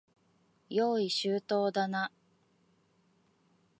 [0.69, 2.11] 用意周到だな。